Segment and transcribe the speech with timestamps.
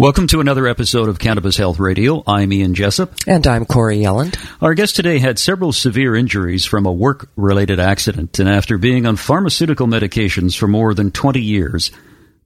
[0.00, 2.22] Welcome to another episode of Cannabis Health Radio.
[2.26, 3.12] I'm Ian Jessup.
[3.26, 4.34] And I'm Corey Yelland.
[4.62, 9.04] Our guest today had several severe injuries from a work related accident, and after being
[9.04, 11.90] on pharmaceutical medications for more than 20 years,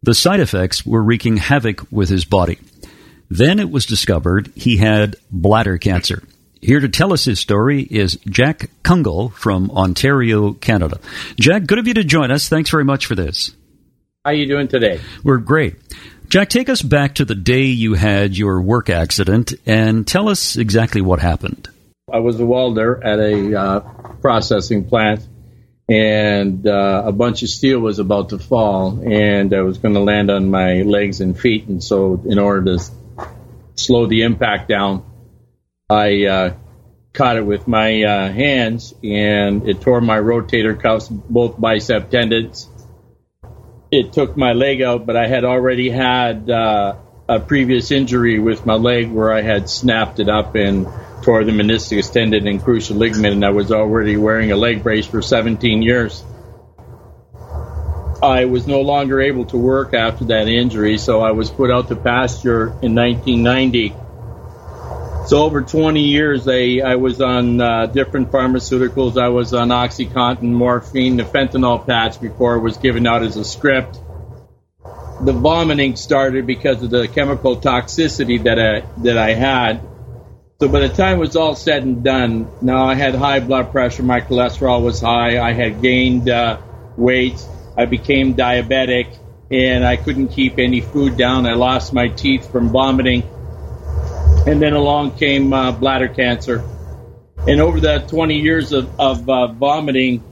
[0.02, 2.58] the side effects were wreaking havoc with his body.
[3.30, 6.24] Then it was discovered he had bladder cancer.
[6.60, 10.98] Here to tell us his story is Jack Kungel from Ontario, Canada.
[11.38, 12.48] Jack, good of you to join us.
[12.48, 13.52] Thanks very much for this.
[14.24, 15.00] How are you doing today?
[15.22, 15.76] We're great.
[16.34, 20.56] Jack, take us back to the day you had your work accident and tell us
[20.56, 21.68] exactly what happened.
[22.12, 23.80] I was a welder at a uh,
[24.20, 25.24] processing plant,
[25.88, 30.00] and uh, a bunch of steel was about to fall, and I was going to
[30.00, 31.68] land on my legs and feet.
[31.68, 32.84] And so, in order to
[33.76, 35.04] slow the impact down,
[35.88, 36.54] I uh,
[37.12, 42.68] caught it with my uh, hands, and it tore my rotator cuffs, both bicep tendons
[43.94, 46.96] it took my leg out, but I had already had uh,
[47.28, 50.86] a previous injury with my leg where I had snapped it up and
[51.22, 55.06] tore the meniscus tendon and cruciate ligament, and I was already wearing a leg brace
[55.06, 56.24] for 17 years.
[58.22, 61.88] I was no longer able to work after that injury, so I was put out
[61.88, 63.94] to pasture in 1990
[65.26, 69.20] so over 20 years, I, was on uh, different pharmaceuticals.
[69.20, 73.44] I was on OxyContin, morphine, the fentanyl patch before it was given out as a
[73.44, 73.98] script.
[75.22, 79.80] The vomiting started because of the chemical toxicity that I, that I had.
[80.60, 83.72] So by the time it was all said and done, now I had high blood
[83.72, 86.60] pressure, my cholesterol was high, I had gained uh,
[86.96, 87.42] weight,
[87.76, 89.16] I became diabetic,
[89.50, 91.46] and I couldn't keep any food down.
[91.46, 93.22] I lost my teeth from vomiting
[94.46, 96.62] and then along came uh, bladder cancer.
[97.46, 100.22] And over that 20 years of, of uh, vomiting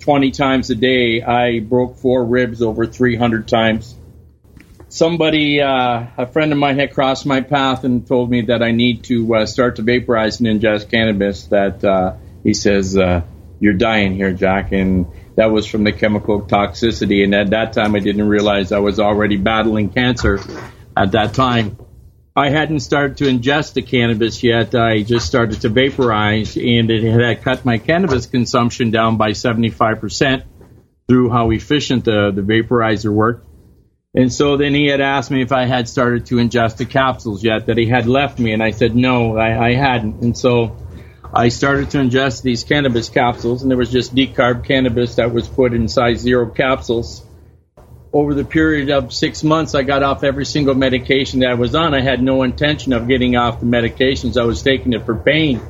[0.00, 3.94] 20 times a day, I broke four ribs over 300 times.
[4.88, 8.72] Somebody, uh, a friend of mine, had crossed my path and told me that I
[8.72, 11.44] need to uh, start to vaporize and ingest cannabis.
[11.44, 13.22] That uh, he says, uh,
[13.60, 15.06] "You're dying here, Jack," and
[15.36, 17.22] that was from the chemical toxicity.
[17.22, 20.40] And at that time, I didn't realize I was already battling cancer
[20.96, 21.78] at that time.
[22.36, 24.74] I hadn't started to ingest the cannabis yet.
[24.74, 30.44] I just started to vaporize, and it had cut my cannabis consumption down by 75%
[31.08, 33.48] through how efficient the, the vaporizer worked.
[34.14, 37.42] And so then he had asked me if I had started to ingest the capsules
[37.42, 40.22] yet that he had left me, and I said no, I, I hadn't.
[40.22, 40.76] And so
[41.34, 45.48] I started to ingest these cannabis capsules, and there was just decarb cannabis that was
[45.48, 47.24] put in size zero capsules
[48.12, 51.74] over the period of six months, I got off every single medication that I was
[51.74, 51.94] on.
[51.94, 54.40] I had no intention of getting off the medications.
[54.40, 55.60] I was taking it for pain.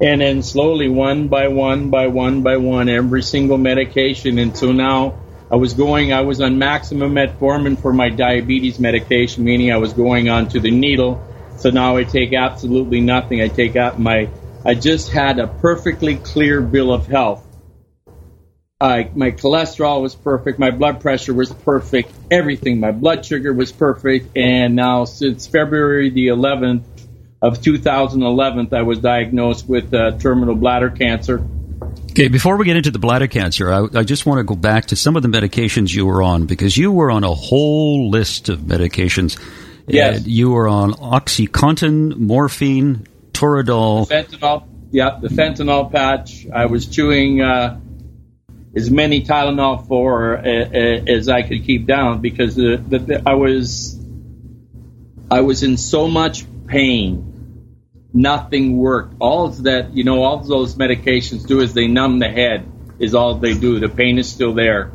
[0.00, 4.38] And then slowly, one by one by one by one, every single medication.
[4.38, 5.20] And so now
[5.50, 9.92] I was going, I was on maximum metformin for my diabetes medication, meaning I was
[9.92, 11.22] going on to the needle.
[11.58, 13.40] So now I take absolutely nothing.
[13.40, 14.28] I take out my,
[14.64, 17.44] I just had a perfectly clear bill of health
[18.84, 20.58] my cholesterol was perfect.
[20.58, 22.12] My blood pressure was perfect.
[22.30, 22.80] Everything.
[22.80, 24.36] My blood sugar was perfect.
[24.36, 26.84] And now, since February the 11th
[27.40, 31.46] of 2011, I was diagnosed with uh, terminal bladder cancer.
[32.10, 34.86] Okay, before we get into the bladder cancer, I, I, just want to go back
[34.86, 38.48] to some of the medications you were on because you were on a whole list
[38.48, 39.38] of medications.
[39.86, 40.20] Yes.
[40.20, 44.08] Uh, you were on OxyContin, morphine, Toradol.
[44.08, 46.46] The fentanyl, yeah, the fentanyl patch.
[46.52, 47.80] I was chewing uh,
[48.76, 53.22] as many Tylenol for uh, uh, as I could keep down because the, the, the,
[53.24, 53.98] I was
[55.30, 57.30] I was in so much pain.
[58.12, 59.16] Nothing worked.
[59.20, 62.70] All that you know, all those medications do is they numb the head.
[62.98, 63.80] Is all they do.
[63.80, 64.92] The pain is still there.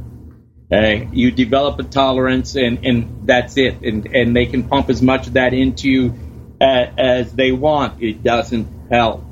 [0.71, 3.81] Uh, you develop a tolerance, and, and that's it.
[3.81, 6.13] And and they can pump as much of that into you
[6.62, 8.01] uh, as they want.
[8.01, 9.25] It doesn't help.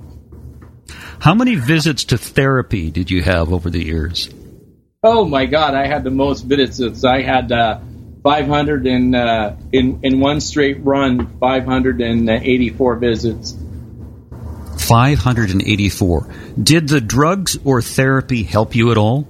[1.20, 4.30] How many visits to therapy did you have over the years?
[5.04, 7.04] Oh my God, I had the most visits.
[7.04, 7.80] I had uh,
[8.24, 13.56] 500 in, uh, in in one straight run, 584 visits.
[14.78, 16.36] 584.
[16.62, 19.28] Did the drugs or therapy help you at all?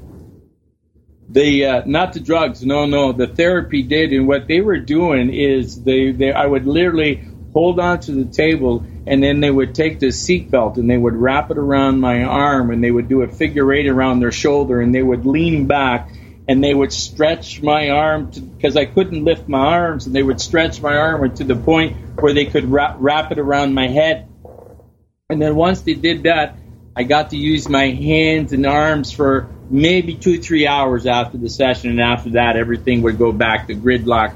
[1.30, 5.34] the uh, not the drugs, no, no, the therapy did, and what they were doing
[5.34, 7.22] is they, they I would literally
[7.54, 11.16] hold on to the table, and then they would take the seatbelt and they would
[11.16, 14.82] wrap it around my arm, and they would do a figure eight around their shoulder,
[14.82, 16.12] and they would lean back,
[16.48, 20.42] and they would stretch my arm because I couldn't lift my arms, and they would
[20.42, 24.28] stretch my arm to the point where they could wrap, wrap it around my head,
[25.30, 26.56] and then once they did that,
[26.96, 31.50] I got to use my hands and arms for maybe two, three hours after the
[31.50, 34.34] session, and after that, everything would go back to gridlock.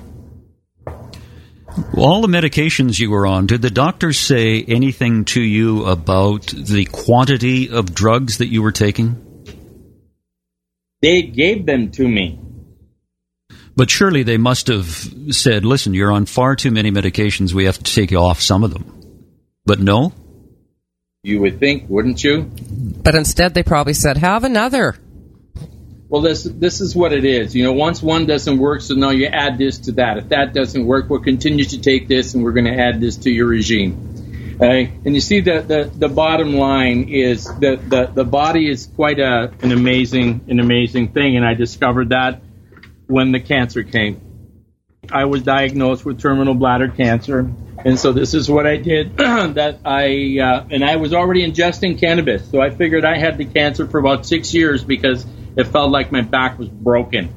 [1.95, 6.85] All the medications you were on, did the doctors say anything to you about the
[6.85, 9.27] quantity of drugs that you were taking?
[11.01, 12.39] They gave them to me.
[13.75, 14.87] But surely they must have
[15.31, 17.53] said, listen, you're on far too many medications.
[17.53, 19.25] We have to take you off some of them.
[19.65, 20.13] But no?
[21.23, 22.51] You would think, wouldn't you?
[23.03, 24.97] But instead, they probably said, have another.
[26.11, 27.55] Well, this this is what it is.
[27.55, 30.17] You know, once one doesn't work, so now you add this to that.
[30.17, 33.15] If that doesn't work, we'll continue to take this, and we're going to add this
[33.19, 34.55] to your regime.
[34.55, 34.91] Okay?
[35.05, 39.19] And you see that the, the bottom line is that the, the body is quite
[39.19, 42.41] a, an amazing an amazing thing, and I discovered that
[43.07, 44.19] when the cancer came.
[45.09, 47.49] I was diagnosed with terminal bladder cancer,
[47.85, 49.15] and so this is what I did.
[49.17, 53.45] that I uh, and I was already ingesting cannabis, so I figured I had the
[53.45, 55.25] cancer for about six years because
[55.55, 57.33] it felt like my back was broken.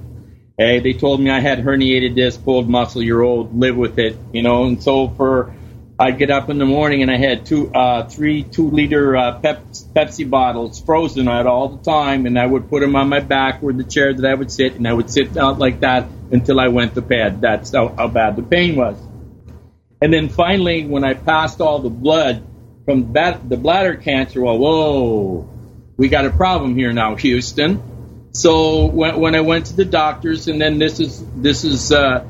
[0.57, 3.03] Hey, they told me I had herniated disc, pulled muscle.
[3.03, 4.65] You're old, live with it, you know.
[4.65, 5.55] And so for
[5.99, 9.39] I'd get up in the morning and I had two, uh, three two liter uh,
[9.39, 9.65] Pep-
[9.95, 13.63] Pepsi bottles frozen out all the time, and I would put them on my back
[13.63, 16.59] where the chair that I would sit, and I would sit out like that until
[16.59, 17.41] I went to bed.
[17.41, 18.97] That's how, how bad the pain was.
[20.03, 22.45] And then finally, when I passed all the blood
[22.85, 25.49] from the bladder cancer, well, whoa,
[25.97, 27.94] we got a problem here now, Houston.
[28.35, 32.27] So when, when I went to the doctors, and then this is this is uh,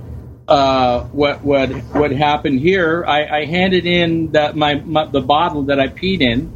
[0.46, 3.04] uh, what what what happened here.
[3.06, 6.52] I, I handed in that my, my, the bottle that I peed in,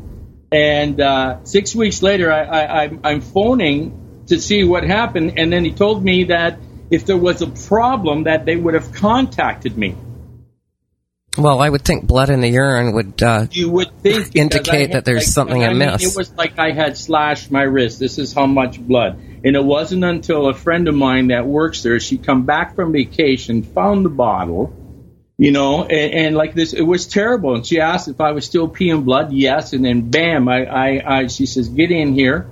[0.52, 5.64] and uh, six weeks later, I, I I'm phoning to see what happened, and then
[5.64, 6.58] he told me that
[6.90, 9.96] if there was a problem, that they would have contacted me.
[11.38, 14.92] Well, I would think blood in the urine would uh, you would think indicate had,
[14.92, 16.02] that there's like, something I amiss.
[16.02, 17.98] It was like I had slashed my wrist.
[17.98, 19.18] This is how much blood.
[19.44, 22.92] And it wasn't until a friend of mine that works there, she come back from
[22.92, 24.74] vacation, found the bottle,
[25.36, 27.54] you know, and, and like this, it was terrible.
[27.54, 29.32] And she asked if I was still peeing blood.
[29.32, 29.72] Yes.
[29.72, 32.50] And then bam, I, I, I she says, get in here.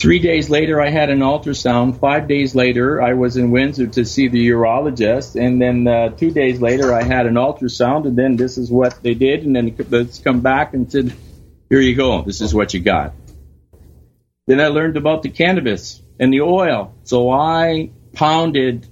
[0.00, 2.00] Three days later, I had an ultrasound.
[2.00, 5.38] Five days later, I was in Windsor to see the urologist.
[5.40, 8.06] And then uh, two days later, I had an ultrasound.
[8.06, 9.44] And then this is what they did.
[9.44, 11.14] And then let's come back and said,
[11.68, 12.22] here you go.
[12.22, 13.12] This is what you got.
[14.50, 16.92] Then I learned about the cannabis and the oil.
[17.04, 18.88] So I pounded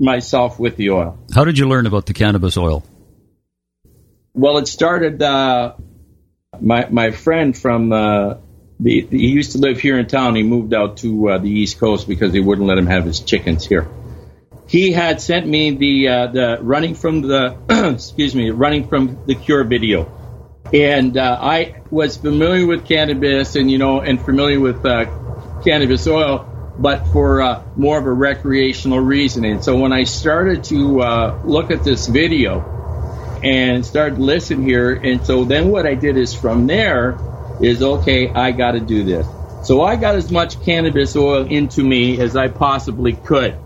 [0.00, 1.18] myself with the oil.
[1.34, 2.82] How did you learn about the cannabis oil?
[4.32, 5.22] Well, it started.
[5.22, 5.74] Uh,
[6.58, 8.36] my my friend from uh,
[8.80, 10.36] the, he used to live here in town.
[10.36, 13.20] He moved out to uh, the East Coast because they wouldn't let him have his
[13.20, 13.86] chickens here.
[14.66, 17.58] He had sent me the uh, the running from the
[17.94, 20.10] excuse me running from the cure video,
[20.72, 25.04] and uh, I was familiar with cannabis and you know and familiar with uh,
[25.62, 29.44] cannabis oil, but for uh, more of a recreational reason.
[29.44, 34.62] And so when I started to uh, look at this video and started to listen
[34.62, 37.18] here, and so then what I did is from there
[37.60, 39.26] is okay, I got to do this.
[39.64, 43.56] So I got as much cannabis oil into me as I possibly could.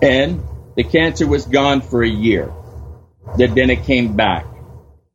[0.00, 0.44] And
[0.76, 2.52] the cancer was gone for a year.
[3.38, 4.46] That Then it came back.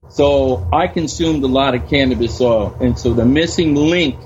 [0.10, 2.76] So I consumed a lot of cannabis oil.
[2.80, 4.18] And so the missing link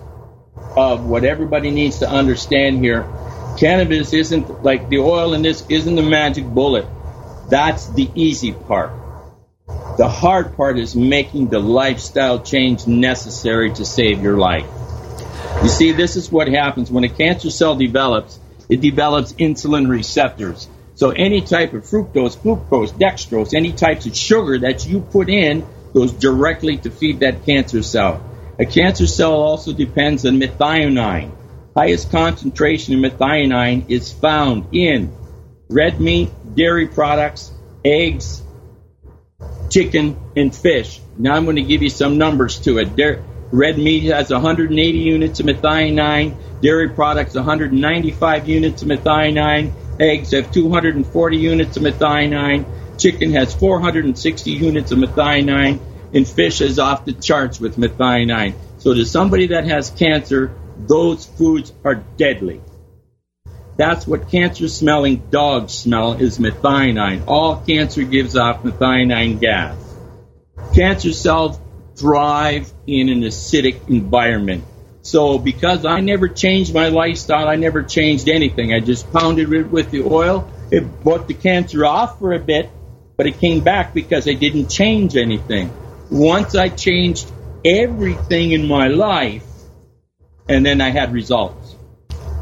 [0.77, 3.07] of what everybody needs to understand here
[3.57, 6.87] cannabis isn't like the oil in this isn't the magic bullet.
[7.49, 8.91] That's the easy part.
[9.97, 14.65] The hard part is making the lifestyle change necessary to save your life.
[15.61, 18.39] You see, this is what happens when a cancer cell develops.
[18.69, 20.67] It develops insulin receptors.
[20.95, 25.65] So any type of fructose, glucose, dextrose, any types of sugar that you put in
[25.93, 28.23] goes directly to feed that cancer cell.
[28.59, 31.31] A cancer cell also depends on methionine.
[31.75, 35.11] Highest concentration of methionine is found in
[35.69, 37.51] red meat, dairy products,
[37.83, 38.43] eggs,
[39.69, 40.99] chicken, and fish.
[41.17, 42.89] Now I'm going to give you some numbers to it.
[43.51, 46.35] red meat has 180 units of methionine.
[46.61, 49.73] Dairy products 195 units of methionine.
[49.99, 52.65] Eggs have 240 units of methionine.
[53.03, 55.81] Chicken has 460 units of methionine.
[56.13, 58.53] And fish is off the charts with methionine.
[58.77, 62.61] So to somebody that has cancer, those foods are deadly.
[63.75, 67.27] That's what cancer smelling dogs smell is methionine.
[67.27, 69.75] All cancer gives off methionine gas.
[70.73, 71.59] Cancer cells
[71.97, 74.63] thrive in an acidic environment.
[75.01, 78.73] So because I never changed my lifestyle, I never changed anything.
[78.73, 80.49] I just pounded it with the oil.
[80.71, 82.69] It brought the cancer off for a bit,
[83.15, 85.71] but it came back because I didn't change anything.
[86.09, 87.31] Once I changed
[87.65, 89.45] everything in my life,
[90.47, 91.75] and then I had results.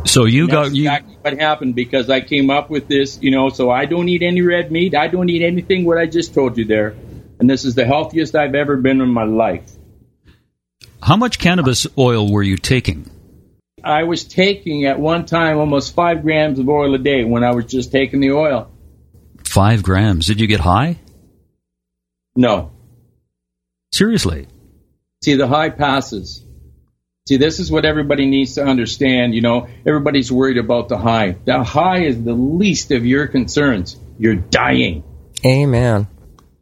[0.06, 0.84] So you got you.
[0.84, 3.50] Exactly what happened because I came up with this, you know.
[3.50, 4.96] So I don't eat any red meat.
[4.96, 6.96] I don't eat anything what I just told you there,
[7.40, 9.72] and this is the healthiest I've ever been in my life.
[11.02, 13.10] How much cannabis oil were you taking?
[13.84, 17.56] I was taking at one time almost five grams of oil a day when I
[17.56, 18.71] was just taking the oil.
[19.52, 20.28] Five grams.
[20.28, 20.98] Did you get high?
[22.38, 22.72] No.
[23.92, 24.48] Seriously?
[25.22, 26.42] See, the high passes.
[27.28, 29.36] See, this is what everybody needs to understand.
[29.36, 31.36] You know, everybody's worried about the high.
[31.44, 34.00] The high is the least of your concerns.
[34.18, 35.04] You're dying.
[35.46, 36.08] Amen.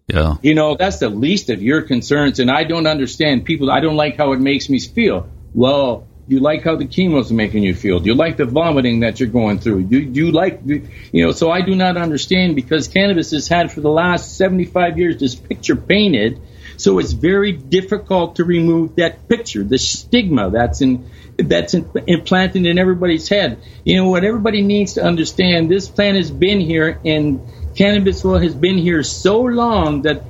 [0.08, 0.38] Yeah.
[0.42, 2.40] You know, that's the least of your concerns.
[2.40, 3.70] And I don't understand people.
[3.70, 5.30] I don't like how it makes me feel.
[5.54, 8.00] Well, you like how the chemo's making you feel?
[8.00, 9.84] Do you like the vomiting that you're going through?
[9.84, 13.72] Do, do you like, you know, so I do not understand because cannabis has had
[13.72, 16.42] for the last 75 years this picture painted.
[16.78, 22.66] So it's very difficult to remove that picture, the stigma that's in, that's in, implanted
[22.66, 23.62] in everybody's head.
[23.84, 27.42] You know, what everybody needs to understand, this plant has been here and
[27.76, 30.24] cannabis oil has been here so long that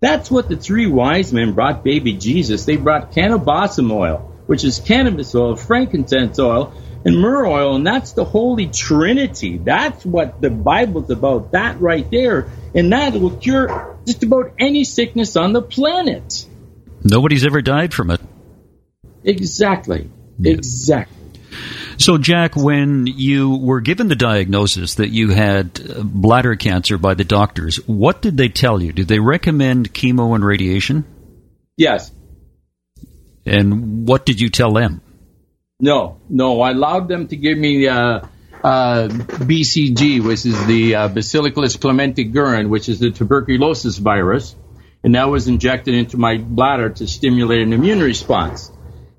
[0.00, 2.64] that's what the three wise men brought baby Jesus.
[2.64, 8.12] They brought cannabosum oil, which is cannabis oil, frankincense oil, and myrrh oil, and that's
[8.12, 9.58] the Holy Trinity.
[9.58, 11.52] That's what the Bible's about.
[11.52, 16.46] That right there, and that will cure just about any sickness on the planet.
[17.02, 18.20] Nobody's ever died from it.
[19.24, 20.10] Exactly.
[20.38, 20.52] Yeah.
[20.52, 21.16] Exactly.
[21.98, 27.14] So, Jack, when you were given the diagnosis that you had uh, bladder cancer by
[27.14, 28.92] the doctors, what did they tell you?
[28.92, 31.04] Did they recommend chemo and radiation?
[31.76, 32.10] Yes.
[33.46, 35.00] And what did you tell them?
[35.80, 36.60] No, no.
[36.60, 38.20] I allowed them to give me uh,
[38.62, 44.54] uh, BCG, which is the uh, Bacillus guerin, which is the tuberculosis virus,
[45.02, 48.70] and that was injected into my bladder to stimulate an immune response.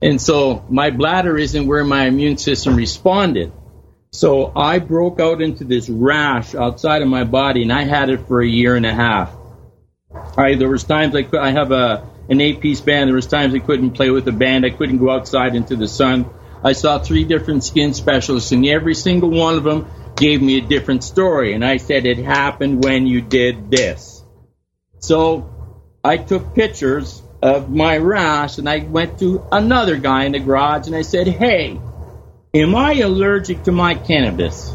[0.02, 3.52] And so my bladder isn't where my immune system responded.
[4.12, 8.28] So I broke out into this rash outside of my body, and I had it
[8.28, 9.34] for a year and a half.
[10.38, 13.08] I, there was times I I have a an eight piece band.
[13.08, 14.66] There was times I couldn't play with the band.
[14.66, 16.30] I couldn't go outside into the sun.
[16.64, 20.62] I saw three different skin specialists, and every single one of them gave me a
[20.62, 21.54] different story.
[21.54, 24.24] And I said it happened when you did this.
[25.00, 25.50] So
[26.04, 30.88] I took pictures of my rash, and I went to another guy in the garage
[30.88, 31.80] and I said, Hey,
[32.54, 34.72] am I allergic to my cannabis?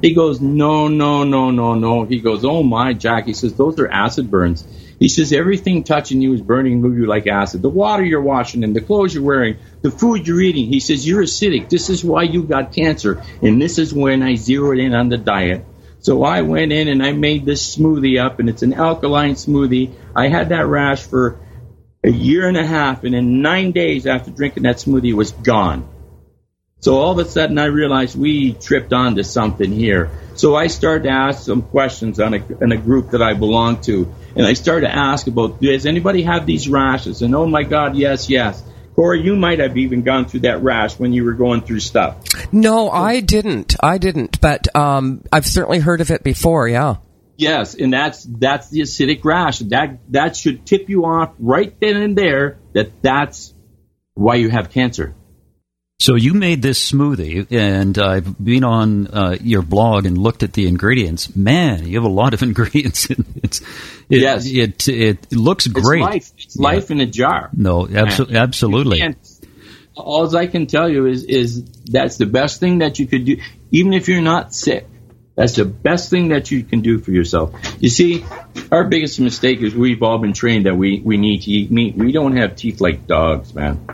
[0.00, 2.04] He goes, No, no, no, no, no.
[2.04, 3.26] He goes, Oh my, Jack.
[3.26, 4.64] He says, Those are acid burns.
[4.98, 7.62] He says, Everything touching you is burning you like acid.
[7.62, 10.66] The water you're washing in, the clothes you're wearing, the food you're eating.
[10.66, 11.68] He says, You're acidic.
[11.68, 13.22] This is why you got cancer.
[13.42, 15.64] And this is when I zeroed in on the diet.
[16.00, 19.94] So I went in and I made this smoothie up, and it's an alkaline smoothie.
[20.14, 21.40] I had that rash for
[22.04, 25.32] a year and a half, and in nine days after drinking that smoothie, it was
[25.32, 25.88] gone.
[26.80, 30.10] So all of a sudden, I realized we tripped onto something here.
[30.34, 33.80] So I started to ask some questions on a, in a group that I belong
[33.82, 37.22] to, and I started to ask about, does anybody have these rashes?
[37.22, 38.62] And oh my God, yes, yes.
[38.94, 42.16] Corey, you might have even gone through that rash when you were going through stuff.
[42.52, 43.74] No, I didn't.
[43.80, 46.68] I didn't, but um, I've certainly heard of it before.
[46.68, 46.96] Yeah.
[47.36, 49.58] Yes, and that's that's the acidic rash.
[49.58, 53.52] That that should tip you off right then and there that that's
[54.14, 55.16] why you have cancer.
[56.04, 60.52] So you made this smoothie, and I've been on uh, your blog and looked at
[60.52, 61.34] the ingredients.
[61.34, 63.08] Man, you have a lot of ingredients.
[63.08, 63.62] it's,
[64.10, 66.02] it, yes, it, it, it looks great.
[66.02, 66.62] It's life, it's yeah.
[66.62, 67.48] life in a jar.
[67.54, 69.16] No, abso- absolutely.
[69.96, 73.40] All I can tell you is is that's the best thing that you could do,
[73.70, 74.86] even if you're not sick.
[75.36, 77.54] That's the best thing that you can do for yourself.
[77.80, 78.26] You see,
[78.70, 81.96] our biggest mistake is we've all been trained that we, we need to eat meat.
[81.96, 83.86] We don't have teeth like dogs, man.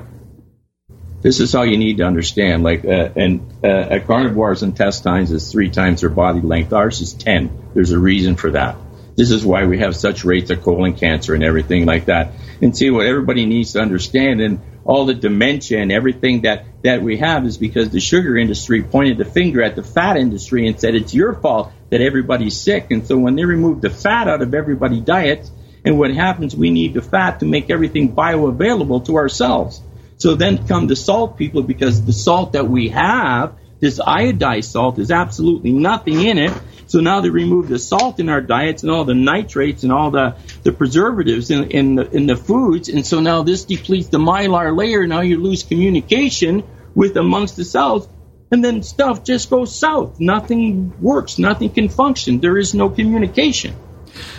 [1.23, 2.63] This is all you need to understand.
[2.63, 6.73] Like, uh, and uh, a carnivore's intestines is three times their body length.
[6.73, 7.51] Ours is ten.
[7.75, 8.77] There's a reason for that.
[9.17, 12.33] This is why we have such rates of colon cancer and everything like that.
[12.63, 17.03] And see what everybody needs to understand, and all the dementia and everything that that
[17.03, 20.81] we have is because the sugar industry pointed the finger at the fat industry and
[20.81, 22.91] said it's your fault that everybody's sick.
[22.91, 25.51] And so when they remove the fat out of everybody's diet,
[25.85, 29.83] and what happens, we need the fat to make everything bioavailable to ourselves.
[30.21, 34.99] So then come the salt people because the salt that we have This iodized salt
[34.99, 36.53] is absolutely nothing in it.
[36.87, 40.11] So now they remove the salt in our diets and all the nitrates and all
[40.11, 42.91] the, the preservatives in, in, the, in the foods.
[42.91, 45.07] And so now this depletes the mylar layer.
[45.07, 46.63] Now you lose communication
[46.95, 48.07] with amongst the cells.
[48.53, 50.21] And then stuff just goes south.
[50.21, 51.39] Nothing works.
[51.39, 52.41] Nothing can function.
[52.41, 53.75] There is no communication.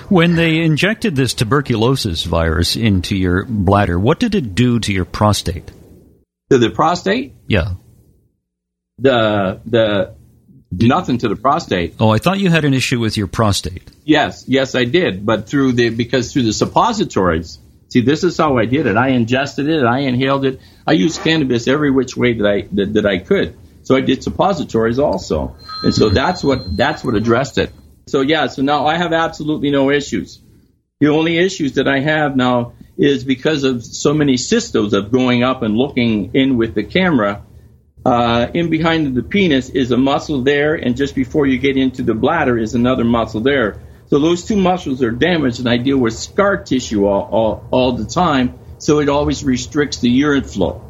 [0.10, 5.06] When they injected this tuberculosis virus into your bladder, what did it do to your
[5.06, 5.72] prostate?
[6.50, 7.34] To the prostate?
[7.48, 7.76] Yeah.
[9.00, 10.16] The the
[10.72, 11.96] nothing to the prostate.
[12.00, 13.90] Oh, I thought you had an issue with your prostate.
[14.04, 15.26] Yes, yes, I did.
[15.26, 17.60] But through the because through the suppositories.
[17.90, 18.96] See, this is how I did it.
[18.96, 19.84] I ingested it.
[19.84, 20.62] I inhaled it.
[20.88, 23.58] I used cannabis every which way that I that, that I could.
[23.84, 26.16] So I did suppositories also, and so hmm.
[26.16, 27.72] that's what that's what addressed it.
[28.12, 30.42] So yeah, so now I have absolutely no issues.
[31.00, 35.44] The only issues that I have now is because of so many cystos of going
[35.44, 37.46] up and looking in with the camera.
[38.06, 42.04] Uh, in behind the penis is a muscle there, and just before you get into
[42.04, 43.80] the bladder is another muscle there.
[44.08, 47.92] So those two muscles are damaged, and I deal with scar tissue all, all, all
[47.94, 50.84] the time, so it always restricts the urine flow.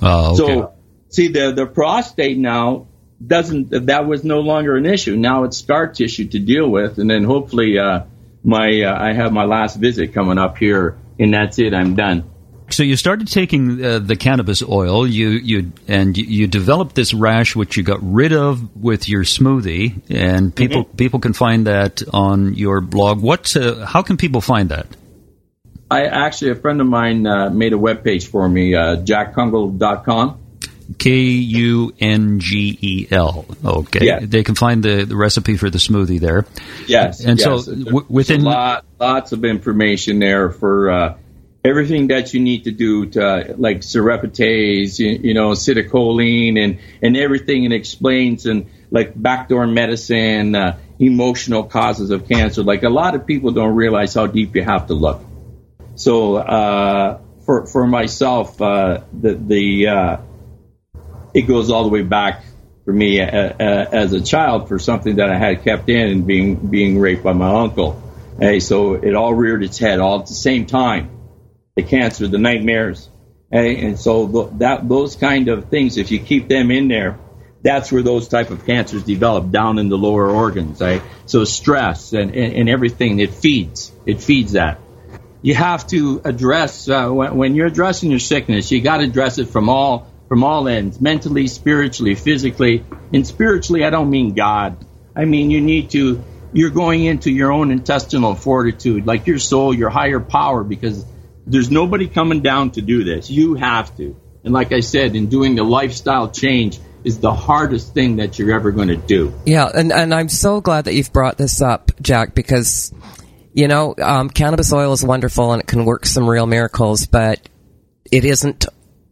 [0.00, 0.36] Oh, okay.
[0.36, 0.74] So,
[1.08, 2.86] see, the, the prostate now
[3.26, 5.16] doesn't, that was no longer an issue.
[5.16, 8.04] Now it's scar tissue to deal with, and then hopefully, uh,
[8.44, 12.30] my, uh, I have my last visit coming up here, and that's it, I'm done.
[12.70, 17.12] So you started taking uh, the cannabis oil, you you and you, you developed this
[17.12, 20.96] rash, which you got rid of with your smoothie, and people Mm-hmm.
[20.96, 23.20] people can find that on your blog.
[23.20, 23.54] What?
[23.54, 24.86] Uh, how can people find that?
[25.90, 30.38] I actually, a friend of mine uh, made a webpage for me, uh, jackkungel.com.
[30.98, 33.44] K U N G E L.
[33.64, 34.20] Okay, Yeah.
[34.22, 36.44] they can find the, the recipe for the smoothie there.
[36.86, 37.66] Yes, And so yes.
[37.66, 41.14] w- within- lot, lots of information there for uh,
[41.64, 46.78] everything that you need to do to uh, like serrapeptase, you, you know, acetylcholine, and
[47.02, 47.64] and everything.
[47.64, 52.62] It explains and like backdoor medicine, uh, emotional causes of cancer.
[52.62, 55.22] Like a lot of people don't realize how deep you have to look.
[55.94, 60.16] So uh, for for myself, uh, the the uh,
[61.34, 62.44] it goes all the way back
[62.84, 66.26] for me uh, uh, as a child for something that I had kept in and
[66.26, 68.00] being being raped by my uncle.
[68.38, 71.10] Hey, so it all reared its head all at the same time.
[71.76, 73.08] The cancer, the nightmares,
[73.50, 77.18] hey, and so th- that those kind of things, if you keep them in there,
[77.62, 80.80] that's where those type of cancers develop down in the lower organs.
[80.80, 81.02] Right?
[81.26, 84.80] So stress and, and, and everything it feeds it feeds that.
[85.40, 88.70] You have to address uh, when, when you're addressing your sickness.
[88.70, 92.82] You got to address it from all from all ends, mentally, spiritually, physically.
[93.12, 94.82] And spiritually, I don't mean God.
[95.14, 96.24] I mean you need to.
[96.54, 101.04] You're going into your own intestinal fortitude, like your soul, your higher power, because
[101.46, 103.28] there's nobody coming down to do this.
[103.28, 104.18] You have to.
[104.42, 108.54] And like I said, in doing the lifestyle change is the hardest thing that you're
[108.54, 109.34] ever going to do.
[109.44, 112.90] Yeah, and, and I'm so glad that you've brought this up, Jack, because,
[113.52, 117.38] you know, um, cannabis oil is wonderful and it can work some real miracles, but
[118.10, 118.64] it isn't,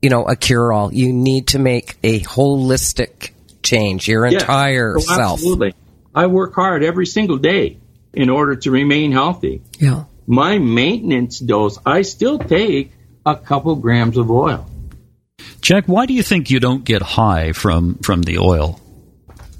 [0.03, 0.93] you know, a cure all.
[0.93, 3.31] You need to make a holistic
[3.63, 4.39] change, your Yeah.
[4.41, 5.35] entire Oh, self.
[5.41, 5.75] Absolutely.
[6.15, 7.77] I work hard every single day
[8.15, 9.63] in order to remain healthy.
[9.79, 10.05] Yeah.
[10.27, 12.93] My maintenance dose, I still take
[13.27, 14.67] a couple grams of oil.
[15.61, 18.81] Jack, why do you think you don't get high from from the oil?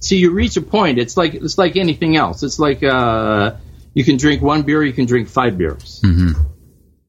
[0.01, 0.99] See, you reach a point.
[0.99, 2.43] It's like it's like anything else.
[2.43, 3.53] It's like uh,
[3.93, 6.01] you can drink one beer, you can drink five beers.
[6.03, 6.33] hmm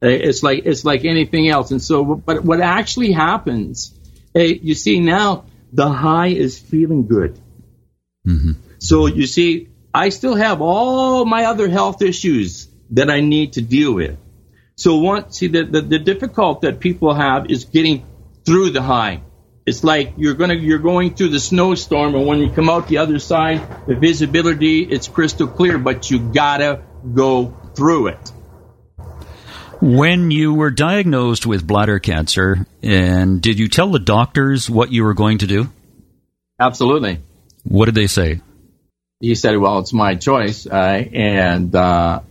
[0.01, 1.71] It's like it's like anything else.
[1.71, 3.93] And so, but what actually happens,
[4.33, 7.39] you see now, the high is feeling good.
[8.25, 13.53] hmm So you see, I still have all my other health issues that I need
[13.53, 14.17] to deal with.
[14.75, 18.05] So one, see, the, the, the difficult that people have is getting
[18.45, 19.21] through the high.
[19.67, 22.97] It's like you're gonna you're going through the snowstorm, and when you come out the
[22.97, 26.81] other side, the visibility it's crystal clear, but you gotta
[27.13, 28.31] go through it.
[29.81, 35.03] When you were diagnosed with bladder cancer, and did you tell the doctors what you
[35.03, 35.69] were going to do?
[36.59, 37.19] Absolutely.
[37.63, 38.41] What did they say?
[39.21, 42.21] he said, "Well, it's my choice," uh, and uh,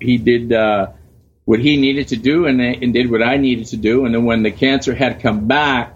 [0.00, 0.88] he did uh,
[1.44, 4.04] what he needed to do, and, and did what I needed to do.
[4.04, 5.94] And then when the cancer had come back,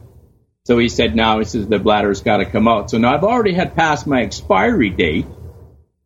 [0.64, 3.24] so he said, "Now he says the bladder's got to come out." So now I've
[3.24, 5.26] already had passed my expiry date.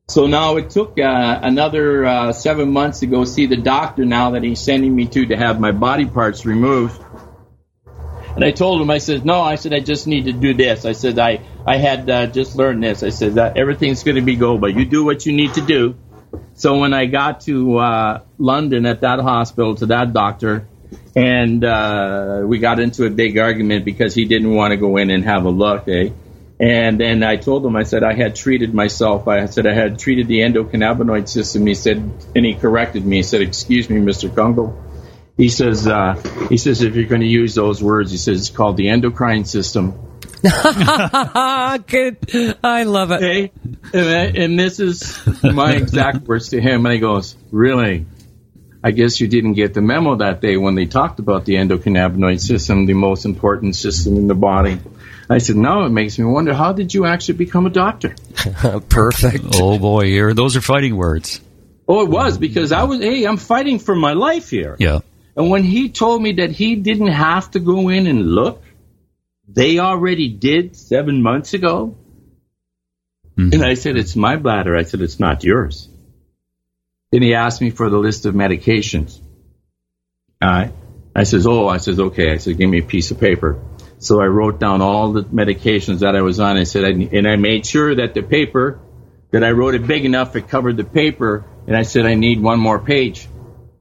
[0.08, 4.04] So now it took uh, another uh, seven months to go see the doctor.
[4.04, 7.00] Now that he's sending me to to have my body parts removed.
[8.34, 10.86] And I told him, I said, no, I said, I just need to do this.
[10.86, 13.02] I said, I, I had uh, just learned this.
[13.02, 15.96] I said, everything's going to be go, but you do what you need to do.
[16.54, 20.66] So when I got to uh, London at that hospital to that doctor,
[21.14, 25.10] and uh, we got into a big argument because he didn't want to go in
[25.10, 26.10] and have a look, eh?
[26.62, 29.26] And then I told him, I said I had treated myself.
[29.26, 31.66] I said I had treated the endocannabinoid system.
[31.66, 31.96] He said,
[32.36, 33.16] and he corrected me.
[33.16, 34.30] He said, "Excuse me, Mr.
[34.30, 34.80] Kungel."
[35.36, 36.14] He says, uh,
[36.48, 39.44] he says if you're going to use those words, he says it's called the endocrine
[39.44, 39.94] system.
[40.42, 40.54] Good.
[42.62, 43.16] I love it.
[43.16, 43.50] Okay,
[43.92, 46.86] and, and this is my exact words to him.
[46.86, 48.06] And he goes, "Really?
[48.84, 52.40] I guess you didn't get the memo that day when they talked about the endocannabinoid
[52.40, 54.78] system, the most important system in the body."
[55.30, 56.52] I said, "No, it makes me wonder.
[56.54, 58.14] How did you actually become a doctor?"
[58.88, 59.44] Perfect.
[59.54, 61.40] Oh boy, here those are fighting words.
[61.88, 63.00] Oh, it was because I was.
[63.00, 64.76] Hey, I'm fighting for my life here.
[64.78, 65.00] Yeah.
[65.36, 68.62] And when he told me that he didn't have to go in and look,
[69.48, 71.96] they already did seven months ago.
[73.38, 73.54] Mhm.
[73.54, 74.76] And I said, It's my bladder.
[74.76, 75.88] I said, It's not yours.
[77.10, 79.20] Then he asked me for the list of medications.
[80.42, 80.72] All right.
[81.14, 82.30] I says, Oh, I says, okay.
[82.32, 83.58] I said, Give me a piece of paper.
[84.02, 86.56] So I wrote down all the medications that I was on.
[86.56, 88.80] I said, I, and I made sure that the paper,
[89.30, 91.44] that I wrote it big enough it covered the paper.
[91.68, 93.28] And I said, I need one more page.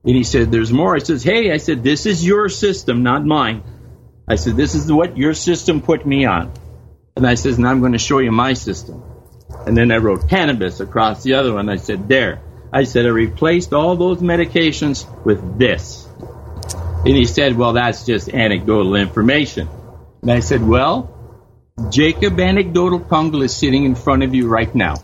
[0.04, 0.96] And he said, There's more.
[0.96, 3.64] I says, Hey, I said, This is your system, not mine.
[4.28, 6.54] I said, This is what your system put me on.
[7.16, 9.02] And I says, Now I'm going to show you my system.
[9.66, 11.68] And then I wrote cannabis across the other one.
[11.68, 12.44] I said, There.
[12.72, 16.08] I said, I replaced all those medications with this.
[17.06, 19.68] And he said, Well, that's just anecdotal information.
[20.22, 21.18] And I said, Well,
[21.90, 24.96] Jacob Anecdotal Kungel is sitting in front of you right now.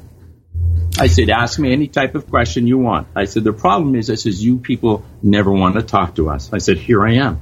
[1.00, 3.08] I said, ask me any type of question you want.
[3.16, 6.52] I said, the problem is, I says, you people never want to talk to us.
[6.52, 7.40] I said, here I am.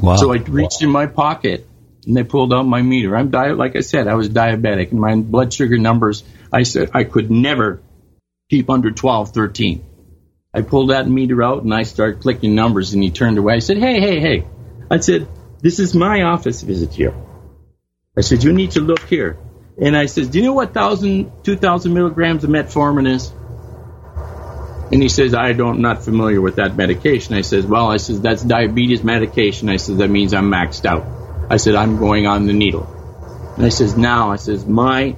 [0.00, 0.16] Wow.
[0.16, 1.66] So I reached in my pocket
[2.06, 3.14] and they pulled out my meter.
[3.14, 6.90] I'm di- like I said, I was diabetic and my blood sugar numbers, I said
[6.94, 7.82] I could never
[8.50, 9.84] keep under 12, 13.
[10.54, 13.54] I pulled that meter out and I started clicking numbers and he turned away.
[13.54, 14.46] I said, hey, hey, hey.
[14.90, 15.28] I said,
[15.62, 17.14] this is my office visit here.
[18.16, 19.38] I said, you need to look here.
[19.80, 23.32] And I said, do you know what 1,000, 2,000 milligrams of metformin is?
[24.92, 27.34] And he says, I don't, not familiar with that medication.
[27.34, 29.70] I says, well, I says, that's diabetes medication.
[29.70, 31.06] I says, that means I'm maxed out.
[31.50, 32.86] I said, I'm going on the needle.
[33.56, 35.16] And I says, now, I says, my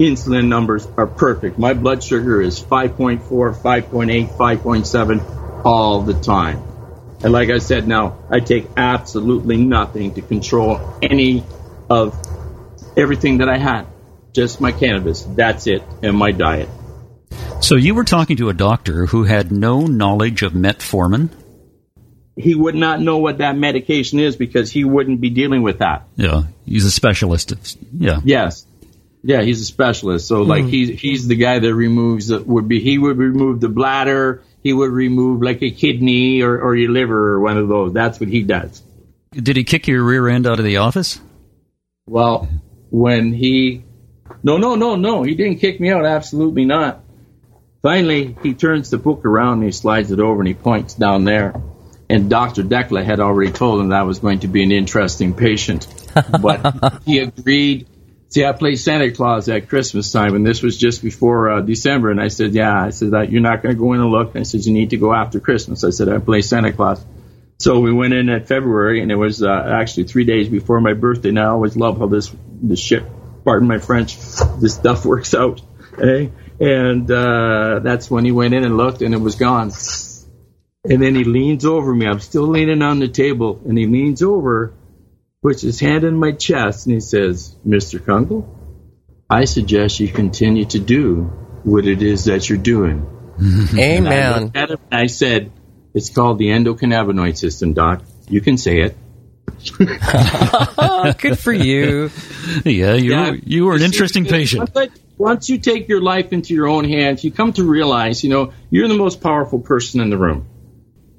[0.00, 1.58] insulin numbers are perfect.
[1.58, 6.65] My blood sugar is 5.4, 5.8, 5.7 all the time.
[7.26, 11.42] And like I said, now I take absolutely nothing to control any
[11.90, 12.16] of
[12.96, 13.88] everything that I had.
[14.32, 15.22] Just my cannabis.
[15.22, 15.82] That's it.
[16.04, 16.68] And my diet.
[17.58, 21.30] so you were talking to a doctor who had no knowledge of metformin.
[22.36, 26.06] He would not know what that medication is because he wouldn't be dealing with that.
[26.14, 27.76] Yeah, he's a specialist.
[27.92, 28.20] Yeah.
[28.22, 28.64] Yes.
[29.24, 30.28] Yeah, he's a specialist.
[30.28, 30.70] So like hmm.
[30.70, 34.72] he's he's the guy that removes the, would be he would remove the bladder, he
[34.72, 37.92] would remove like a kidney or, or your liver or one of those.
[37.92, 38.82] That's what he does.
[39.30, 41.20] Did he kick your rear end out of the office?
[42.08, 42.48] Well,
[42.90, 43.84] when he
[44.42, 47.04] No, no, no, no, he didn't kick me out, absolutely not.
[47.80, 51.22] Finally he turns the book around and he slides it over and he points down
[51.22, 51.54] there.
[52.10, 52.64] And Dr.
[52.64, 55.86] Dekla had already told him that I was going to be an interesting patient.
[56.40, 57.86] But he agreed
[58.28, 62.10] See, I played Santa Claus at Christmas time, and this was just before uh, December.
[62.10, 64.34] And I said, "Yeah," I said, that "You're not going to go in and look."
[64.34, 67.04] And I said, "You need to go after Christmas." I said, "I play Santa Claus."
[67.58, 70.92] So we went in at February, and it was uh, actually three days before my
[70.92, 71.30] birthday.
[71.30, 73.04] Now I always love how this this shit,
[73.44, 74.18] pardon my French,
[74.60, 75.62] this stuff works out.
[76.02, 76.28] Eh?
[76.58, 79.70] And uh, that's when he went in and looked, and it was gone.
[80.84, 82.06] And then he leans over me.
[82.06, 84.74] I'm still leaning on the table, and he leans over
[85.46, 88.00] puts his hand in my chest and he says, Mr.
[88.00, 88.48] Kungel,
[89.30, 91.30] I suggest you continue to do
[91.62, 93.06] what it is that you're doing.
[93.38, 94.42] And I Amen.
[94.42, 95.52] looked at him I said,
[95.94, 98.02] It's called the endocannabinoid system, Doc.
[98.28, 98.96] You can say it.
[101.18, 102.10] Good for you.
[102.64, 103.30] Yeah, you Yeah.
[103.30, 104.74] were, you were an interesting patient.
[104.74, 108.24] Once, I- once you take your life into your own hands, you come to realize,
[108.24, 110.46] you know, you're the most powerful person in the room.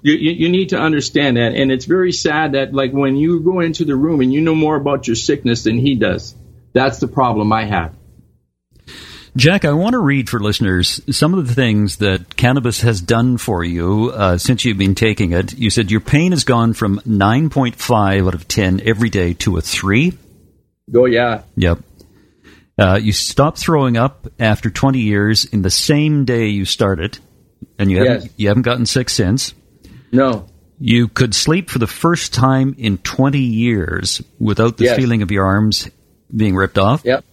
[0.08, 3.42] You, you, you need to understand that, and it's very sad that, like, when you
[3.42, 6.34] go into the room and you know more about your sickness than he does,
[6.72, 7.94] that's the problem I have.
[9.36, 13.38] Jack, I want to read for listeners some of the things that cannabis has done
[13.38, 15.58] for you uh, since you've been taking it.
[15.58, 19.62] You said your pain has gone from 9.5 out of 10 every day to a
[19.62, 20.18] 3.
[20.96, 21.80] Oh, yeah, Yep.
[22.80, 27.20] Uh, you stopped throwing up after 20 years in the same day you started,
[27.78, 29.54] and you haven't, you haven't gotten sick since.
[30.12, 30.48] No,
[30.80, 34.96] You could sleep for the first time in 20 years without the Yes.
[34.96, 35.90] feeling of your arms
[36.36, 37.02] being ripped off.
[37.06, 37.24] yep,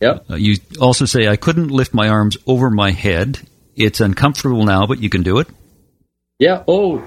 [0.00, 0.24] yep.
[0.30, 3.38] Uh, you also say, I couldn't lift my arms over my head.
[3.74, 5.48] It's uncomfortable now, but you can do it.
[6.38, 6.62] Yeah.
[6.66, 7.02] Oh,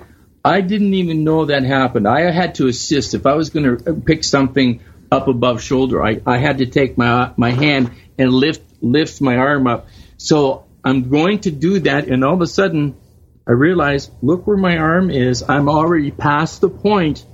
[0.46, 2.08] I didn't even know that happened.
[2.08, 3.14] I had to assist.
[3.14, 6.04] If I was going to pick something up above shoulder.
[6.04, 9.88] I, I had to take my my hand and lift lift my arm up.
[10.18, 12.96] So I'm going to do that, and all of a sudden
[13.50, 15.42] I realized, look where my arm is.
[15.42, 17.26] I'm already past the point,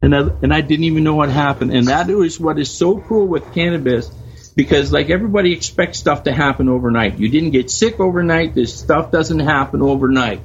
[0.00, 1.72] and I, and I didn't even know what happened.
[1.72, 4.08] And that is what is so cool with cannabis,
[4.54, 7.18] because like everybody expects stuff to happen overnight.
[7.18, 8.54] You didn't get sick overnight.
[8.54, 10.42] This stuff doesn't happen overnight.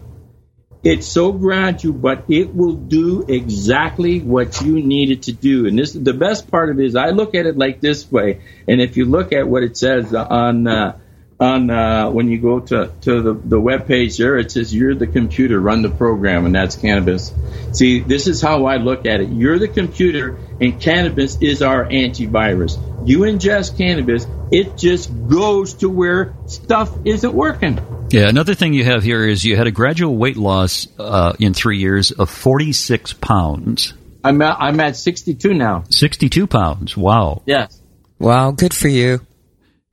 [0.84, 5.68] It's so gradual, but it will do exactly what you need it to do.
[5.68, 8.42] And this, the best part of it is, I look at it like this way.
[8.68, 11.00] And if you look at what it says on uh,
[11.40, 14.96] on uh, when you go to, to the, the web page there, it says you're
[14.96, 17.34] the computer, run the program, and that's cannabis.
[17.74, 19.30] See, this is how I look at it.
[19.30, 22.80] You're the computer, and cannabis is our antivirus.
[23.08, 27.80] You ingest cannabis, it just goes to where stuff isn't working.
[28.12, 31.54] Yeah, another thing you have here is you had a gradual weight loss uh, in
[31.54, 33.94] three years of 46 pounds.
[34.24, 35.84] I'm at, I'm at 62 now.
[35.90, 36.96] 62 pounds.
[36.96, 37.44] Wow.
[37.46, 37.82] Yes.
[38.20, 39.20] Wow, good for you.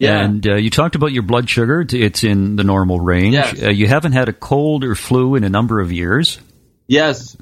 [0.02, 0.24] Yeah.
[0.24, 1.86] And uh, you talked about your blood sugar.
[1.88, 3.34] It's in the normal range.
[3.34, 3.62] Yes.
[3.62, 6.40] Uh, you haven't had a cold or flu in a number of years.
[6.88, 7.36] Yes.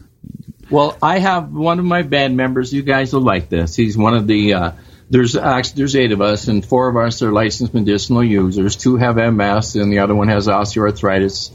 [0.68, 2.70] Well, I have one of my band members.
[2.70, 3.74] You guys will like this.
[3.74, 4.52] He's one of the.
[4.54, 4.72] Uh,
[5.08, 8.76] there's actually there's eight of us, and four of us are licensed medicinal users.
[8.76, 11.50] Two have MS, and the other one has osteoarthritis.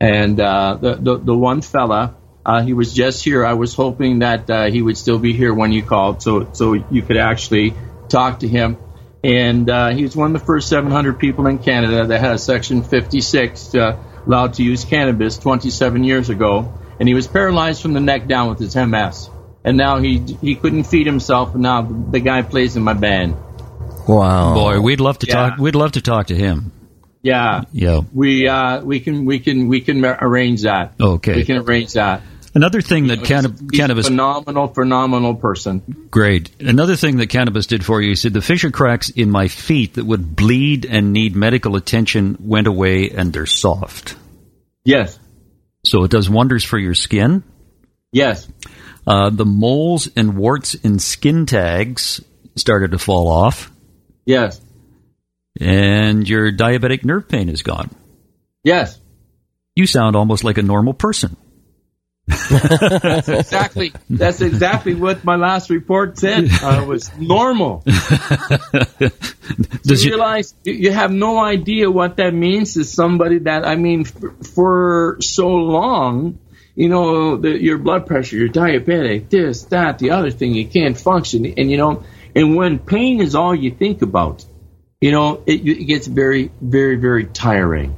[0.00, 2.16] And uh, the, the the one fella,
[2.46, 3.44] uh, he was just here.
[3.44, 6.72] I was hoping that uh, he would still be here when you called, so so
[6.72, 7.74] you could actually
[8.08, 8.78] talk to him.
[9.26, 12.38] And uh, he was one of the first 700 people in Canada that had a
[12.38, 16.72] Section 56 uh, allowed to use cannabis 27 years ago.
[17.00, 19.28] And he was paralyzed from the neck down with his MS.
[19.64, 23.34] And now he he couldn't feed himself, and now the guy plays in my band.
[24.06, 24.54] Wow.
[24.54, 25.34] Boy, we'd love to Yeah.
[25.34, 25.58] talk.
[25.58, 26.70] We'd love to talk to him.
[27.20, 28.02] Yeah, Yeah.
[28.14, 30.94] we uh, we can we can we can arrange that.
[31.00, 31.34] Okay.
[31.34, 32.22] we can arrange that.
[32.56, 35.82] Another thing that He's- canna- he's cannabis a phenomenal, phenomenal person.
[36.10, 36.50] Great.
[36.58, 39.94] Another thing that cannabis did for you, you said the fissure cracks in my feet
[39.94, 44.16] that would bleed and need medical attention went away and they're soft.
[44.84, 45.18] Yes,
[45.84, 47.42] So it does wonders for your skin.
[48.10, 48.48] yes,
[49.06, 52.20] Uh, the moles and warts and skin tags
[52.56, 53.70] started to fall off,
[54.24, 54.60] yes,
[55.60, 57.90] and your diabetic nerve pain is gone.
[58.64, 58.98] yes.
[59.76, 61.36] You sound almost like a normal person.
[62.50, 63.92] Exactly.
[64.10, 66.48] That's exactly what my last report said.
[66.62, 67.82] Uh, it was normal.
[69.82, 73.76] Does you realize you, you have no idea what that means to somebody that I
[73.76, 76.38] mean for, for so long
[76.74, 80.98] you know the, your blood pressure you're diabetic this that the other thing you can't
[80.98, 84.44] function and you know and when pain is all you think about
[85.00, 87.94] you know it, it gets very very very tiring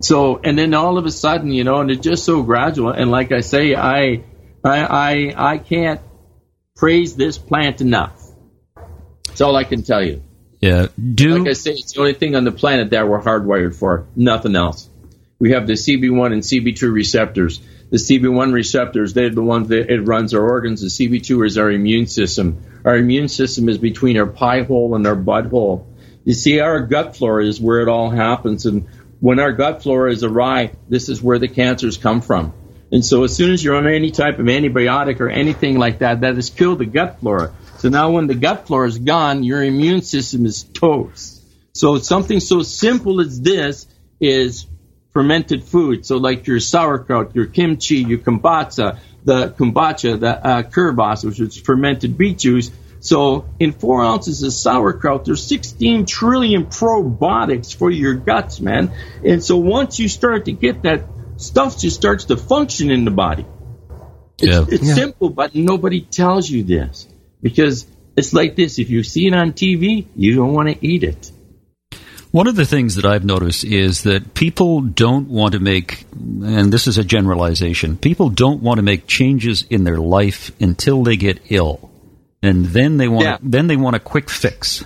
[0.00, 3.10] so and then all of a sudden you know and it's just so gradual and
[3.10, 4.24] like I say I
[4.64, 6.00] I I, I can't
[6.76, 8.20] praise this plant enough
[9.26, 10.22] that's all I can tell you
[10.60, 13.74] yeah, do like I say, it's the only thing on the planet that we're hardwired
[13.74, 14.06] for.
[14.14, 14.88] Nothing else.
[15.38, 17.60] We have the CB1 and CB2 receptors.
[17.88, 20.82] The CB1 receptors, they're the ones that it runs our organs.
[20.82, 22.62] The CB2 is our immune system.
[22.84, 25.86] Our immune system is between our pie hole and our butthole.
[26.24, 28.66] You see, our gut flora is where it all happens.
[28.66, 28.86] And
[29.20, 32.52] when our gut flora is awry, this is where the cancers come from.
[32.92, 36.22] And so as soon as you're on any type of antibiotic or anything like that,
[36.22, 37.54] that has killed the gut flora.
[37.78, 41.42] So now when the gut flora is gone, your immune system is toast.
[41.72, 43.86] So something so simple as this
[44.20, 44.66] is
[45.12, 46.04] fermented food.
[46.04, 52.18] So like your sauerkraut, your kimchi, your kombucha, the kombucha, the uh, which is fermented
[52.18, 52.70] beet juice.
[53.00, 58.92] So in four ounces of sauerkraut, there's 16 trillion probiotics for your guts, man.
[59.24, 61.04] And so once you start to get that
[61.38, 63.46] stuff just starts to function in the body.
[64.38, 64.64] It's, Yeah.
[64.68, 64.94] it's Yeah.
[64.94, 67.08] simple, but nobody tells you this
[67.42, 67.86] because
[68.16, 68.78] it's like this.
[68.78, 71.32] If you see it on TV, you don't want to eat it.
[72.32, 76.72] One of the things that I've noticed is that people don't want to make, and
[76.72, 81.16] this is a generalization, people don't want to make changes in their life until they
[81.16, 81.90] get ill,
[82.42, 83.38] and then they want Yeah.
[83.42, 84.84] then they want a quick fix.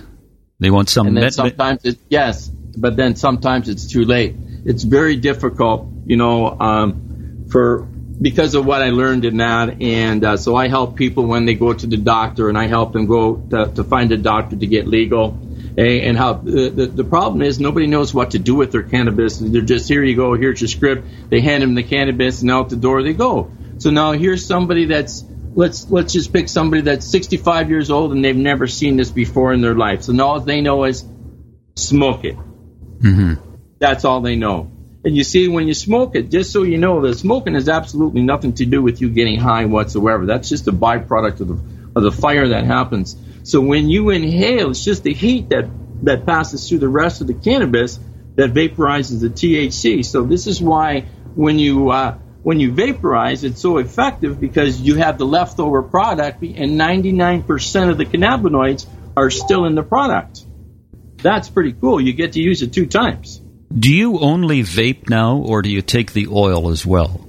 [0.59, 4.35] They want some And then med- sometimes it, yes, but then sometimes it's too late.
[4.65, 7.87] It's very difficult, you know, um, for
[8.21, 11.53] because of what I learned in that, and uh, so I help people when they
[11.53, 14.67] go to the doctor, and I help them go to, to find a doctor to
[14.67, 15.37] get legal.
[15.77, 18.83] And and how the, the the problem is nobody knows what to do with their
[18.83, 19.37] cannabis.
[19.39, 21.05] They're just here you go, here's your script.
[21.29, 23.51] They hand them the cannabis, and out the door they go.
[23.79, 28.23] So now here's somebody that's let's let's just pick somebody that's 65 years old and
[28.23, 30.03] they've never seen this before in their life.
[30.03, 31.03] So now all they know is
[31.75, 32.35] smoke it.
[32.35, 33.33] Mm-hmm.
[33.79, 34.71] That's all they know.
[35.03, 38.21] And you see, when you smoke it, just so you know, that smoking has absolutely
[38.21, 40.25] nothing to do with you getting high whatsoever.
[40.25, 43.15] That's just a byproduct of the of the fire that happens.
[43.43, 45.69] So when you inhale, it's just the heat that,
[46.03, 47.99] that passes through the rest of the cannabis
[48.35, 50.03] that vaporizes the THC.
[50.03, 54.97] So this is why when you uh, when you vaporize, it's so effective because you
[54.97, 58.85] have the leftover product, and 99% of the cannabinoids
[59.17, 60.45] are still in the product.
[61.15, 61.99] That's pretty cool.
[61.99, 63.41] You get to use it two times.
[63.73, 67.19] Do you only vape now, or do you take the oil as well?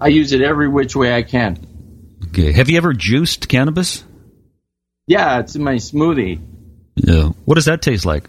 [0.00, 1.64] I use it every which way I can.
[2.30, 2.50] Okay.
[2.50, 4.02] Have you ever juiced cannabis?
[5.06, 6.44] Yeah, it's in my smoothie.
[6.96, 7.28] Yeah.
[7.44, 8.28] What does that taste like?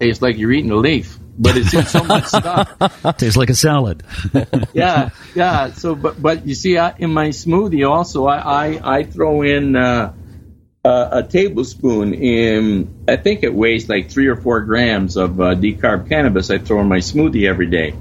[0.00, 3.16] Tastes like you're eating a leaf, but it's in so much stuff.
[3.16, 4.02] Tastes like a salad.
[4.74, 5.70] yeah, yeah.
[5.70, 9.76] So, but but you see, I, in my smoothie also, I I, I throw in
[9.76, 10.12] uh,
[10.84, 13.04] a, a tablespoon in.
[13.06, 16.50] I think it weighs like three or four grams of uh, decarb cannabis.
[16.50, 17.94] I throw in my smoothie every day.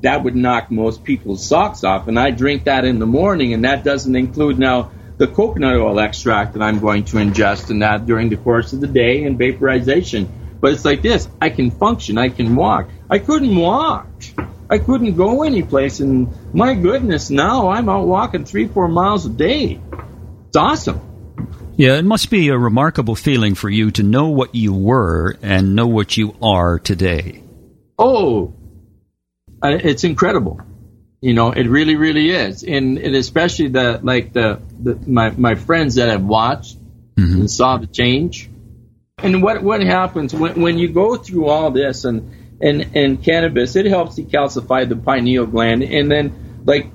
[0.00, 3.66] That would knock most people's socks off, and I drink that in the morning, and
[3.66, 8.06] that doesn't include now the coconut oil extract that I'm going to ingest and that
[8.06, 10.40] during the course of the day and vaporization.
[10.64, 12.88] But it's like this I can function, I can walk.
[13.10, 14.06] I couldn't walk.
[14.70, 19.28] I couldn't go anyplace, and my goodness, now I'm out walking three, four miles a
[19.28, 19.78] day.
[20.48, 21.02] It's awesome.
[21.76, 25.76] Yeah, it must be a remarkable feeling for you to know what you were and
[25.76, 27.42] know what you are today.
[27.98, 28.54] Oh,
[29.62, 30.62] it's incredible.
[31.20, 35.56] You know, it really, really is, and, and especially the like the, the my my
[35.56, 36.78] friends that have watched
[37.16, 37.40] mm-hmm.
[37.40, 38.48] and saw the change
[39.18, 43.76] and what what happens when when you go through all this and and and cannabis,
[43.76, 46.90] it helps decalcify the pineal gland, and then like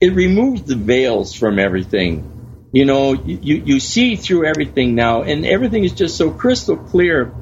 [0.00, 2.68] it removes the veils from everything.
[2.72, 7.34] You know, you you see through everything now, and everything is just so crystal clear.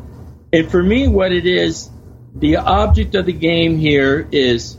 [0.52, 1.90] And for me, what it is,
[2.34, 4.78] the object of the game here is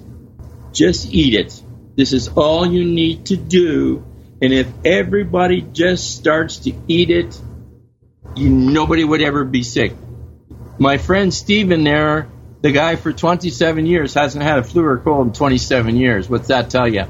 [0.71, 1.61] just eat it.
[1.95, 4.05] This is all you need to do.
[4.41, 7.39] And if everybody just starts to eat it
[8.35, 9.93] you, nobody would ever be sick.
[10.77, 12.29] My friend Steven there,
[12.61, 16.29] the guy for 27 years, hasn't had a flu or cold in 27 years.
[16.29, 17.05] What's that tell you?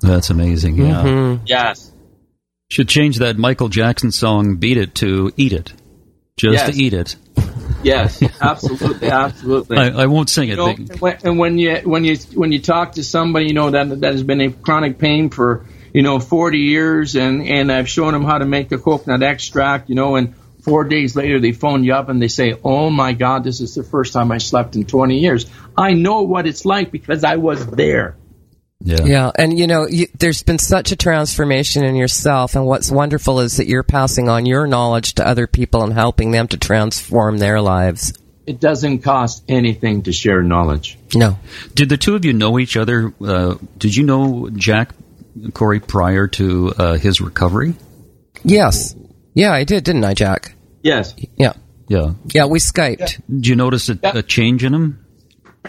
[0.00, 0.76] That's amazing.
[0.76, 1.02] Yeah.
[1.02, 1.44] Mm-hmm.
[1.46, 1.92] Yes.
[2.70, 5.72] Should change that Michael Jackson song "Beat It" to "Eat It,"
[6.36, 6.70] just yes.
[6.70, 7.16] to eat it.
[7.82, 9.78] Yes, absolutely, absolutely.
[9.78, 10.78] I, I, won't sing you it.
[11.00, 14.12] Know, and when you when you when you talk to somebody, you know that that
[14.12, 18.24] has been in chronic pain for you know 40 years, and and I've shown them
[18.24, 21.94] how to make the coconut extract, you know, and Four days later, they phone you
[21.94, 24.84] up and they say, Oh my God, this is the first time I slept in
[24.84, 25.46] 20 years.
[25.76, 28.16] I know what it's like because I was there.
[28.82, 29.04] Yeah.
[29.04, 29.30] Yeah.
[29.34, 32.54] And you know, you, there's been such a transformation in yourself.
[32.54, 36.30] And what's wonderful is that you're passing on your knowledge to other people and helping
[36.30, 38.14] them to transform their lives.
[38.46, 40.98] It doesn't cost anything to share knowledge.
[41.14, 41.38] No.
[41.74, 43.12] Did the two of you know each other?
[43.20, 44.92] Uh, did you know Jack
[45.52, 47.74] Corey prior to uh, his recovery?
[48.42, 48.94] Yes.
[49.34, 50.54] Yeah, I did, didn't I, Jack?
[50.82, 51.14] Yes.
[51.36, 51.52] Yeah.
[51.88, 52.12] Yeah.
[52.32, 53.00] Yeah, we Skyped.
[53.00, 53.08] Yeah.
[53.28, 54.16] Did you notice a, yeah.
[54.16, 55.04] a, change in him?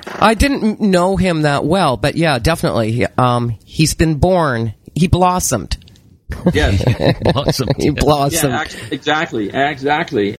[0.06, 3.06] I didn't know him that well, but yeah, definitely.
[3.18, 4.74] Um, he's been born.
[4.96, 5.78] He blossomed.
[6.54, 6.84] Yes.
[7.34, 7.76] blossomed.
[7.78, 8.54] he blossomed.
[8.54, 9.50] Yeah, exactly.
[9.54, 10.36] Exactly.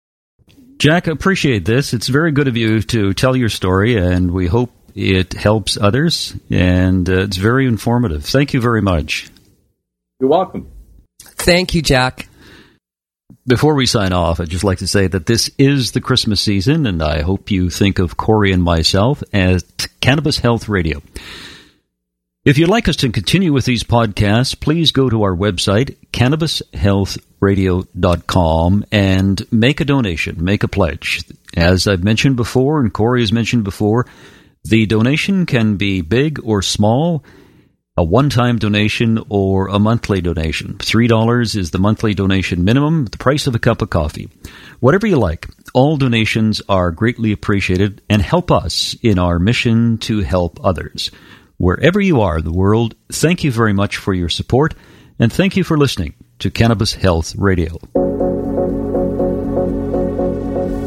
[0.78, 1.92] Jack, appreciate this.
[1.92, 6.34] It's very good of you to tell your story, and we hope it helps others,
[6.50, 8.24] and uh, it's very informative.
[8.24, 9.30] Thank you very much.
[10.20, 10.70] You're welcome.
[11.20, 12.28] Thank you, Jack.
[13.46, 16.86] Before we sign off, I'd just like to say that this is the Christmas season,
[16.86, 19.64] and I hope you think of Corey and myself as
[20.00, 21.02] Cannabis Health Radio.
[22.44, 28.84] If you'd like us to continue with these podcasts, please go to our website, cannabishealthradio.com,
[28.90, 31.22] and make a donation, make a pledge.
[31.56, 34.06] As I've mentioned before, and Corey has mentioned before,
[34.64, 37.22] the donation can be big or small
[37.96, 40.74] a one time donation or a monthly donation.
[40.78, 44.30] $3 is the monthly donation minimum, the price of a cup of coffee.
[44.80, 50.20] Whatever you like, all donations are greatly appreciated and help us in our mission to
[50.20, 51.10] help others.
[51.58, 54.74] Wherever you are in the world, thank you very much for your support
[55.18, 57.78] and thank you for listening to Cannabis Health Radio.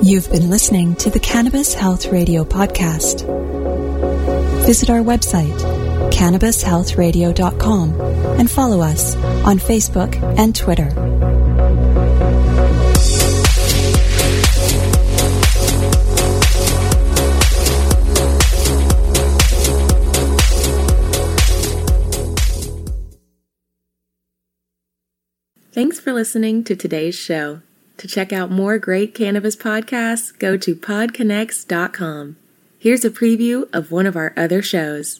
[0.02, 3.26] You've been listening to the Cannabis Health Radio podcast.
[4.66, 5.75] Visit our website
[6.16, 8.02] cannabishealthradio.com
[8.40, 10.90] and follow us on Facebook and Twitter.
[25.74, 27.60] Thanks for listening to today's show.
[27.98, 32.38] To check out more great cannabis podcasts, go to podconnects.com.
[32.80, 35.20] Here's a preview of one of our other shows.